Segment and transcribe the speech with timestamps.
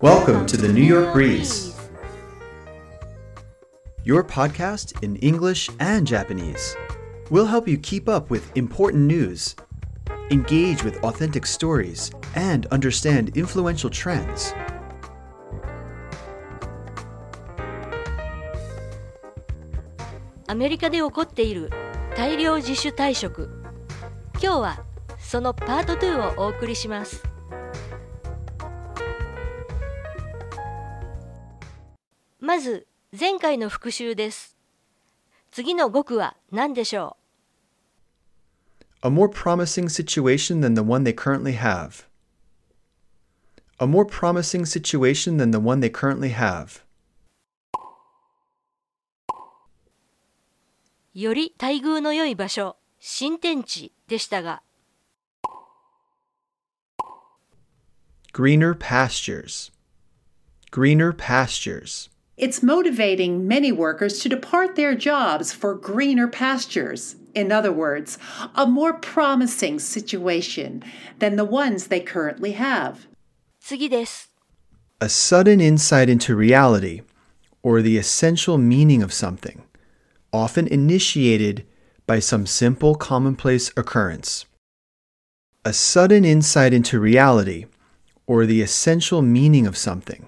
[0.00, 1.74] Welcome to the New York Breeze,
[4.04, 6.76] your podcast in English and Japanese.
[7.30, 9.56] We'll help you keep up with important news,
[10.30, 14.54] engage with authentic stories, and understand influential trends.
[20.46, 21.70] アメリカで起こっている
[22.16, 23.50] 大量自主退職
[24.40, 24.84] 今日は
[25.18, 27.27] そのパート2をお送りします
[32.49, 34.57] まず前回の復習です
[35.51, 37.15] 次の語句は何でしょ
[39.03, 42.07] A more promising situation than the one they currently have.
[43.77, 46.81] A more promising situation than the one they currently have.
[51.13, 54.63] うより待遇の良い場所新天地でしたが
[58.33, 59.71] Greener pastures.
[60.71, 62.09] Greener pastures.
[62.38, 67.14] It's motivating many workers to depart their jobs for greener pastures.
[67.32, 68.18] In other words,
[68.56, 70.82] a more promising situation
[71.20, 73.06] than the ones they currently have.
[73.60, 74.30] 次です
[75.00, 77.02] A sudden insight into reality,
[77.62, 79.62] or the essential meaning of something,
[80.32, 81.64] often initiated
[82.06, 84.44] by some simple commonplace occurrence.
[85.64, 87.66] A sudden insight into reality,
[88.26, 90.26] or the essential meaning of something,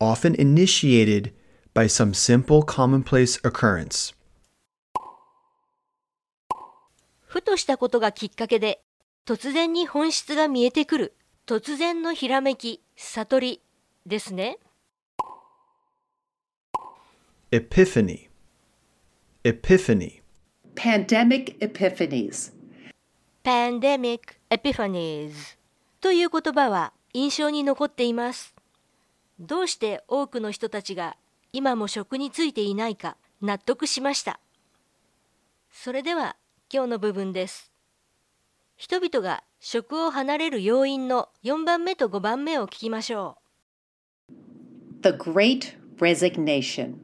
[0.00, 1.32] often initiated
[1.74, 4.14] by some simple commonplace occurrence.
[7.26, 8.80] ふとしたことがきっかけで
[9.24, 13.62] 突然に本質が見えてくる突然のひらめき悟り
[14.06, 14.58] ですね
[17.52, 18.28] Epiphany.
[19.44, 20.22] Epiphany.
[20.76, 22.52] Pandemic epiphanies.
[23.44, 25.56] Pandemic Epiphanies
[26.00, 28.59] という言葉は印象に残っています。
[29.40, 31.16] どうして多くの人たちが
[31.52, 34.38] 今も職に就いていないか納得しました。
[35.72, 36.36] それでは
[36.72, 37.72] 今日の部分です。
[38.76, 43.38] 人々が職を離れる要因の4番目と5番目を聞きましょ
[44.28, 44.32] う
[45.02, 46.96] The Great Resignation.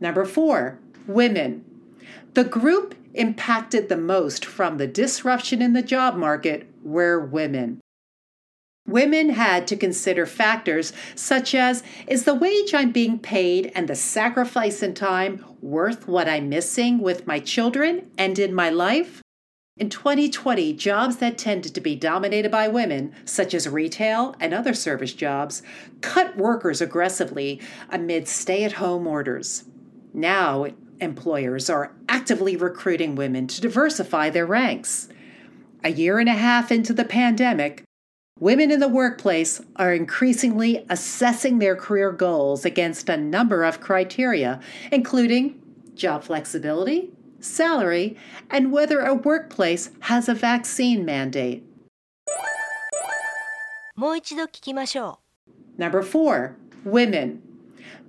[0.00, 1.62] Number four, women.
[2.34, 7.78] The group impacted the most from the disruption in the job market were women.
[8.86, 13.96] Women had to consider factors such as is the wage I'm being paid and the
[13.96, 19.22] sacrifice in time worth what I'm missing with my children and in my life?
[19.76, 24.72] In 2020, jobs that tended to be dominated by women, such as retail and other
[24.72, 25.62] service jobs,
[26.00, 27.60] cut workers aggressively
[27.90, 29.64] amid stay at home orders.
[30.14, 30.68] Now,
[30.98, 35.08] employers are actively recruiting women to diversify their ranks.
[35.84, 37.85] A year and a half into the pandemic,
[38.41, 44.59] women in the workplace are increasingly assessing their career goals against a number of criteria,
[44.91, 45.61] including
[45.95, 48.17] job flexibility, salary,
[48.49, 51.63] and whether a workplace has a vaccine mandate.
[53.95, 53.99] う。
[53.99, 55.19] もう一度聞きましょ
[55.77, 57.39] Number four, women.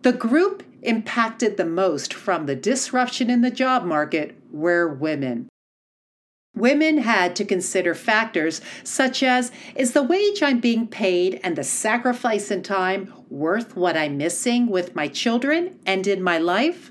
[0.03, 5.49] The group impacted the most from the disruption in the job market were women.
[6.58, 11.64] Women had to consider factors such as is the wage I'm being paid and the
[11.64, 16.90] sacrifice in time worth what I'm missing with my children and in my life?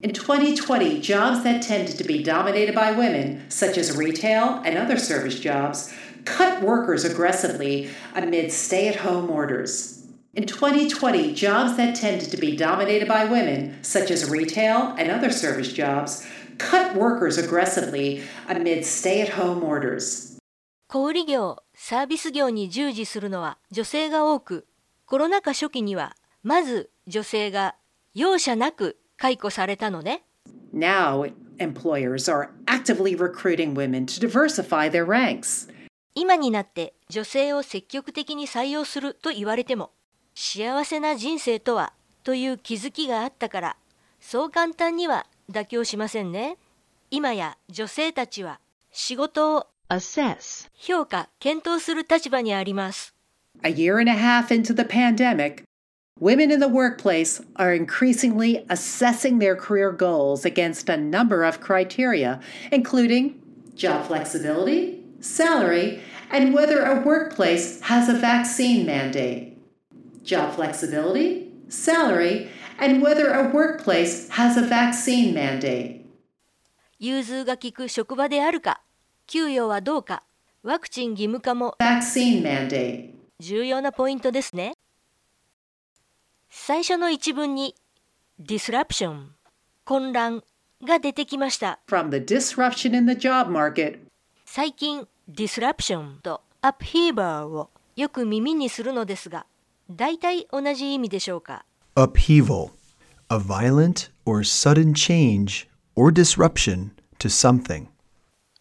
[0.00, 4.96] In 2020, jobs that tended to be dominated by women, such as retail and other
[4.96, 5.92] service jobs,
[6.24, 10.06] cut workers aggressively amid stay at home orders.
[10.34, 15.30] In 2020, jobs that tended to be dominated by women, such as retail and other
[15.30, 16.26] service jobs,
[16.58, 20.36] cut workers aggressively amid stay at home orders.
[20.36, 20.42] う。
[20.88, 24.66] 小売業、サービス業に従事するのは女性が多く、
[25.06, 27.76] コロナ禍初期にはまず女性が
[28.14, 30.24] 容赦なく解雇されたのね。
[30.74, 35.70] Now, employers are actively recruiting women to diversify their ranks.
[36.14, 39.92] 今になって女性を積極的に採用すると言われても
[40.34, 43.76] 幸せな人生とはという気づきがあったから
[44.20, 46.57] そう簡単には妥協しませんね
[47.09, 48.59] 今や女性たちは
[48.91, 53.13] 仕事を assess, 評価検討する立場にあります
[53.63, 55.63] A year and a half into the pandemic,
[56.19, 62.39] women in the workplace are increasingly assessing their career goals against a number of criteria,
[62.71, 63.41] including
[63.75, 69.57] job flexibility, salary, and whether a workplace has a vaccine mandate.
[70.23, 76.02] Job flexibility, salary, and whether a workplace has a vaccine mandate.
[76.98, 78.80] 融通が利く職場であるか
[79.26, 80.22] 給与はどうか
[80.62, 83.10] ワクチン義務化も Vaccine mandate.
[83.40, 84.74] 重要なポイントですね。
[86.48, 87.74] 最初の一文に
[88.40, 89.28] disruption
[89.84, 90.44] 混乱
[90.84, 91.80] が出てきました。
[91.88, 93.98] From the disruption in the job market,
[94.44, 99.46] 最近 disruption と upheaval をよく耳にするのですが、
[99.90, 101.64] 大体同じ意味でしょうか。
[101.94, 102.70] Upheaval,
[103.28, 107.88] a violent or sudden change or disruption to something.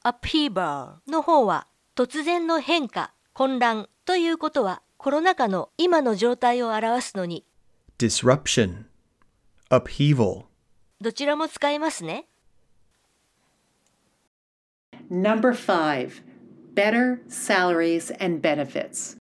[0.03, 7.45] upheaval の方は突然の変化、混乱ということはコロナ禍の今の状態を表すのに
[7.97, 8.83] Disruption,
[9.69, 10.43] upheaval.
[10.99, 12.25] どちらも使えますね。
[15.09, 16.21] Number five,
[16.73, 19.20] better salaries and benefits.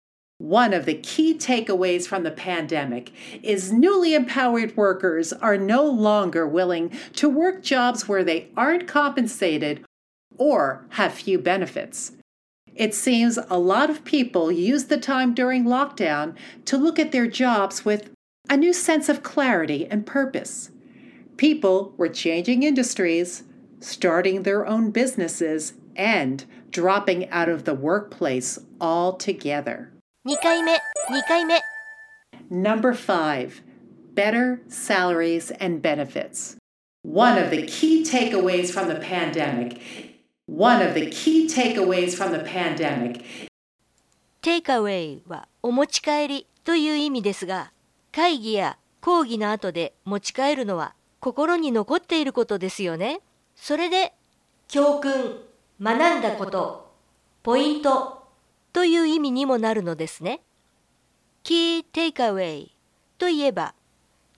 [0.48, 3.12] One of the key takeaways from the pandemic
[3.44, 9.84] is newly empowered workers are no longer willing to work jobs where they aren't compensated
[10.38, 12.14] or have few benefits.
[12.74, 16.34] It seems a lot of people used the time during lockdown
[16.64, 18.10] to look at their jobs with
[18.50, 20.72] a new sense of clarity and purpose.
[21.36, 23.44] People were changing industries,
[23.82, 29.92] starting their own businesses, and dropping out of the workplace altogether.
[30.28, 30.78] 2回目、2
[31.26, 31.62] 回目。
[32.52, 33.64] Number five,
[34.14, 36.58] better salaries and benefits.
[37.06, 39.80] One of the key takeaways from the pandemic.
[40.46, 43.24] One of the key takeaways from the pandemic
[44.42, 47.72] take away はお持ち帰りという意味ですが、
[48.12, 53.22] 会議や講義の後で持ち帰るのは心に残っていることですよね。
[53.56, 54.12] それで、
[54.68, 55.38] 教訓、
[55.82, 56.92] 学んだこと、
[57.44, 58.27] ポイント
[58.78, 60.42] という意味にもなるのですね。
[61.44, 62.68] key takeaway
[63.18, 63.74] といえば、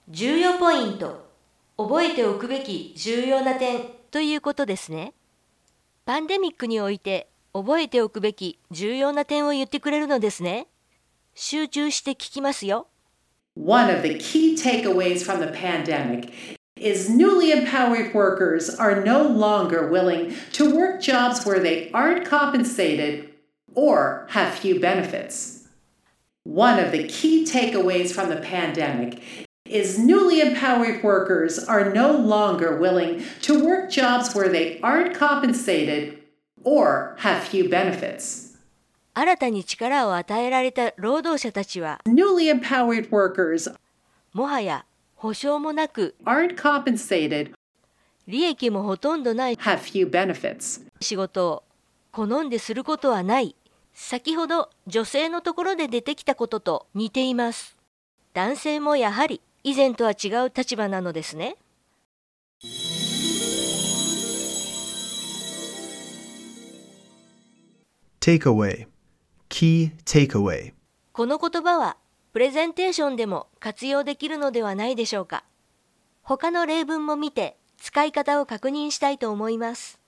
[0.08, 1.28] 重要ポイント、
[1.76, 5.12] 覚えておくべき重要な点ということですね。
[6.06, 10.68] パンデミックにおいて覚えておくべき重要な点を言ってくれるのですね。
[11.34, 12.86] 集中して聞きますよ。
[13.62, 16.32] One of the key takeaways from the pandemic
[16.76, 23.29] is newly empowered workers are no longer willing to work jobs where they aren't compensated
[23.74, 25.68] or have few benefits.
[26.44, 29.22] One of the key takeaways from the pandemic
[29.66, 36.18] is newly empowered workers are no longer willing to work jobs where they aren't compensated
[36.64, 38.48] or have few benefits.
[39.12, 43.74] 新たに力を与えられた労働者たちは、Newly empowered workers
[44.32, 44.84] もはや
[45.16, 47.52] 保証もなく、aren't compensated,
[48.26, 50.80] 利益もほとんどない have few benefits.
[51.00, 51.62] 仕事を
[52.12, 53.54] 好んですることはない。
[54.02, 57.76] 先ほど女性のところで出てきたことと似ています。
[58.32, 61.56] 男性もやはり以前とは違う立場なのですね。
[71.12, 71.96] この言葉は
[72.32, 75.44] プレゼンテーションでも活用できるのではないでしょうか。
[76.22, 80.00] 他の例文も見て使い方を確認したいと思います。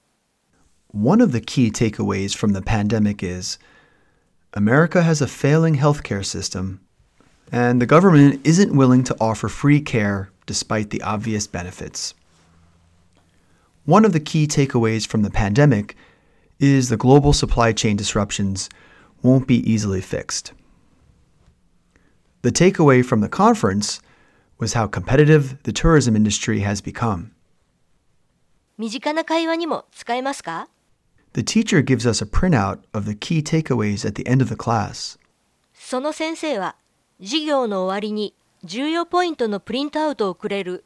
[0.95, 3.61] One of the key takeaways from the pandemic is
[4.54, 6.82] America has a failing healthcare system,
[7.52, 12.14] and the government isn't willing to offer free care despite the obvious benefits.
[13.86, 15.96] One of the key takeaways from the pandemic
[16.60, 18.70] is the global supply chain disruptions
[19.22, 20.54] won't be easily fixed.
[22.42, 24.02] The takeaway from the conference
[24.58, 27.32] was how competitive the tourism industry has become.
[28.78, 30.68] 身近な会話にも使えますか
[31.34, 34.56] The teacher gives us a printout of the key takeaways at the end of the
[34.56, 35.20] class.
[35.74, 36.76] その先生は
[37.20, 40.84] 授業の終わりに重要ポイントのプリントアウトをくれる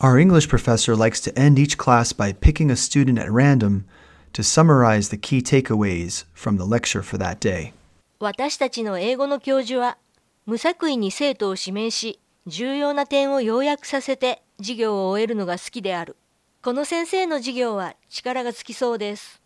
[0.00, 3.84] Our English professor likes to end each class by picking a student at random
[4.32, 7.72] to summarize the key takeaways from the lecture for that day.
[8.20, 9.98] 私たちの英語の教授は
[10.46, 16.16] 無作為に生徒を指名し重要な点を要約させて授業を終えるのが好きである
[16.62, 19.40] この先生の授業は力がつきそうです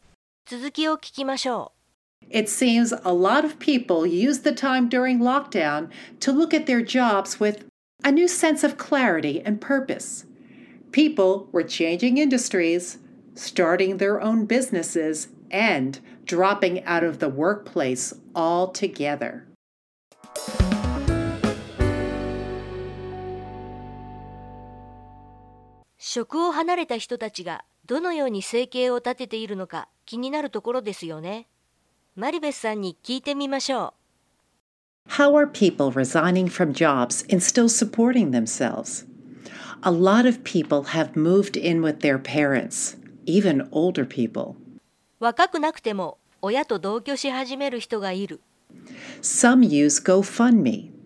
[0.47, 1.73] 続きを聞きましょ
[2.31, 5.89] It seems a lot of people used the time during lockdown
[6.21, 7.65] to look at their jobs with
[8.05, 10.25] a new sense of clarity and purpose.
[10.91, 12.99] People were changing industries,
[13.35, 19.47] starting their own businesses, and dropping out of the workplace altogether.
[26.18, 31.48] 職を離れた人たちがどのように生計を立てているのか気になるところですよね
[32.16, 33.94] マリベスさんに聞いてみましょ
[35.08, 39.06] う How are people resigning from jobs and still supporting themselves?
[39.84, 42.98] A lot of people have moved in with their parents,
[43.28, 44.56] even older people.
[45.20, 48.42] 若くなくても親と同居し始める人がいる
[49.22, 50.97] Some use GoFundMe.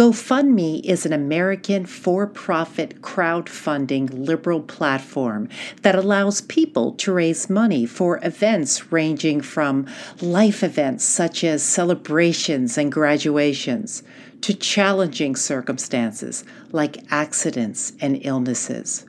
[0.00, 5.46] GoFundMe is an American for profit crowdfunding liberal platform
[5.82, 9.86] that allows people to raise money for events ranging from
[10.22, 14.02] life events such as celebrations and graduations
[14.40, 19.04] to challenging circumstances like accidents and illnesses.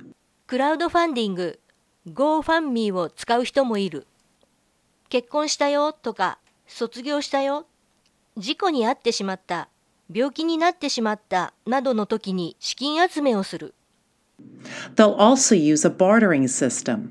[0.46, 1.60] クラウドファンディング
[2.08, 4.06] GoFundMe を使う人もいる。
[5.08, 7.66] 結婚したよとか卒業したよ
[8.36, 9.70] 事故に遭ってしまった
[10.13, 13.75] 病気になってしまったなどの時に資金集めをする。
[14.95, 17.11] They'll also use a bartering system,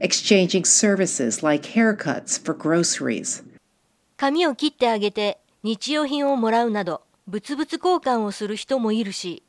[0.00, 3.44] exchanging services like haircuts for groceries.
[4.16, 9.42] 髪を切ってあげて日用品をもらうなど物々交換をする人もいるし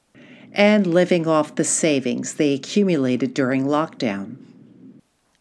[0.54, 4.38] and living off the savings they accumulated during lockdown.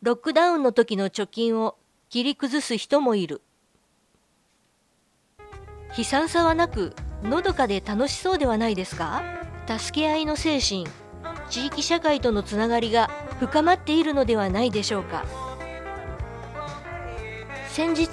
[0.02, 1.76] ロックダウンの時の貯金を
[2.08, 3.42] 切り崩す人もいる
[5.96, 9.22] 悲惨さはなくのどかで楽しそうではないですか？
[9.66, 10.86] 助け合いの精神
[11.48, 15.24] 地域社会とのつながりが深まっているのではないでしょうか？
[17.68, 18.08] 先日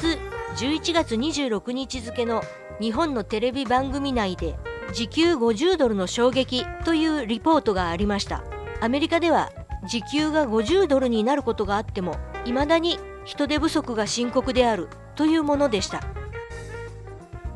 [0.57, 2.43] 11月26日付の
[2.79, 4.55] 日本のテレビ番組内で
[4.93, 8.43] 時給50ドルの衝撃というリポートがありました。
[8.81, 9.51] アメリカでは
[9.87, 16.01] 時給が50ドルになることがあっても未だに人手不足が深刻であるというものでした。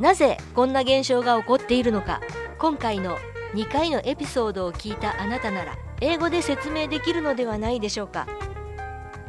[0.02, 2.22] なぜこんな現象が起こっているのか
[2.58, 3.20] 今回の
[3.54, 8.28] 2回のエピソードを聞いたあなたなら英語で説明できるのではないでしょうか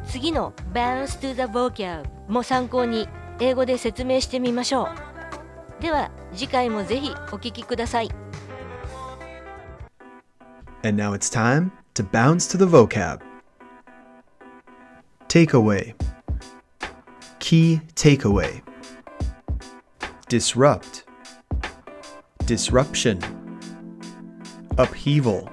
[0.07, 3.07] 次の Bounce to the Vocab も参考に
[3.39, 4.89] 英語で説明してみましょ
[5.79, 8.09] うでは次回もぜひお聞きください
[10.83, 13.21] And now it's time to bounce to the vocab.
[15.29, 15.93] Takeaway.
[17.39, 18.61] Key takeaway.
[20.33, 21.03] Disrupt.
[22.47, 23.19] Disruption.
[24.79, 25.47] Upheaval.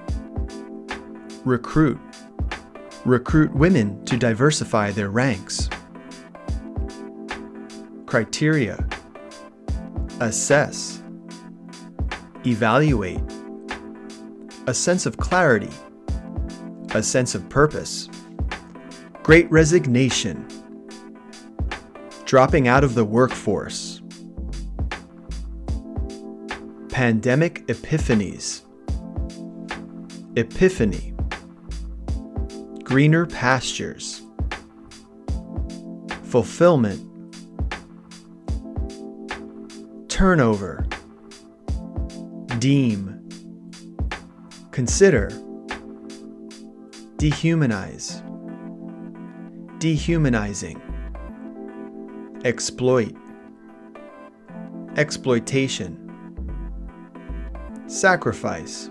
[1.45, 1.99] Recruit.
[3.05, 5.69] Recruit women to diversify their ranks.
[8.07, 8.83] Criteria.
[10.19, 11.03] Assess.
[12.47, 13.21] Evaluate
[14.65, 15.69] a sense of clarity,
[16.95, 18.09] a sense of purpose,
[19.21, 20.43] great resignation,
[22.25, 23.90] dropping out of the workforce,
[27.01, 28.61] pandemic epiphanies,
[30.35, 31.15] epiphany,
[32.83, 34.21] greener pastures,
[36.21, 37.01] fulfillment,
[40.09, 40.85] turnover,
[42.59, 43.17] deem.
[44.69, 45.31] Consider,
[47.17, 48.21] dehumanize,
[49.79, 50.79] dehumanizing,
[52.45, 53.15] exploit,
[54.97, 56.00] exploitation,
[57.91, 58.89] sacrifice,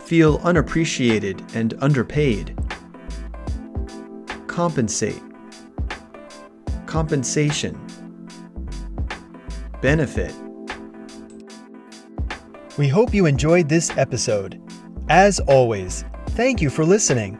[0.00, 2.56] feel unappreciated and underpaid,
[4.48, 5.22] compensate,
[6.86, 7.78] compensation,
[9.80, 10.34] benefit.
[12.76, 14.60] We hope you enjoyed this episode.
[15.08, 17.38] As always, thank you for listening.